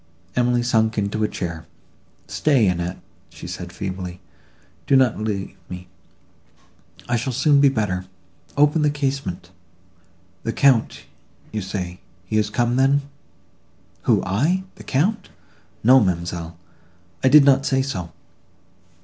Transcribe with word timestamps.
Emily 0.35 0.63
sunk 0.63 0.97
into 0.97 1.23
a 1.23 1.27
chair. 1.27 1.67
"Stay, 2.25 2.67
Annette," 2.67 2.97
said 3.29 3.71
she, 3.71 3.77
feebly, 3.77 4.19
"do 4.87 4.95
not 4.95 5.19
leave 5.19 5.55
me—I 5.69 7.15
shall 7.15 7.31
soon 7.31 7.61
be 7.61 7.69
better; 7.69 8.05
open 8.57 8.81
the 8.81 8.89
casement.—The 8.89 10.53
Count, 10.53 11.01
you 11.51 11.61
say—he 11.61 12.35
is 12.35 12.49
come, 12.49 12.77
then?" 12.77 13.03
"Who, 14.05 14.23
I!—the 14.25 14.85
Count! 14.85 15.29
No, 15.83 15.99
ma'amselle, 15.99 16.57
I 17.23 17.29
did 17.29 17.45
not 17.45 17.67
say 17.67 17.83
so." 17.83 18.11